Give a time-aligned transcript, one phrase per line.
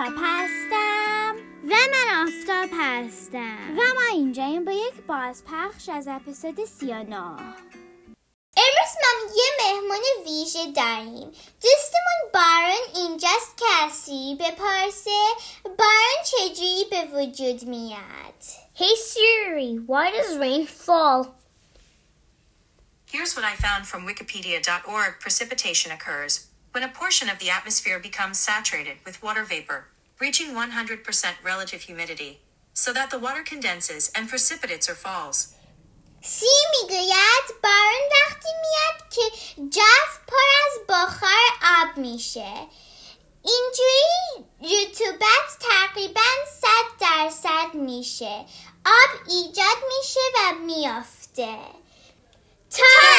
[0.00, 1.36] آفتاب هستم.
[1.64, 3.70] و من آفتاب هستم.
[3.70, 7.16] و ما اینجاییم با یک بازپخش از اپیزود 39
[8.56, 11.30] امروز ما یه مهمون ویژه داریم.
[11.62, 15.20] دوستمون بارون اینجاست کسی به پارسه
[15.64, 18.34] بارون چجوری به وجود میاد.
[18.76, 21.34] Hey Siri, why does rain fall?
[23.12, 26.50] Here's what I found from Wikipedia.org Precipitation occurs.
[26.71, 29.87] when a portion of the atmosphere becomes saturated with water vapor,
[30.19, 32.41] reaching 100% relative humidity,
[32.73, 35.55] so that the water condenses and precipitates or falls.
[36.21, 39.21] سی میگوید بارون وقتی میاد که
[39.69, 39.81] جو
[40.27, 41.43] پر از بخار
[41.81, 42.67] آب میشه
[43.43, 46.21] اینجوری رطوبت تقریبا
[46.61, 46.67] 100
[46.99, 48.45] درصد میشه
[48.85, 51.57] آب ایجاد میشه و میافته
[52.69, 53.18] تا اپیزود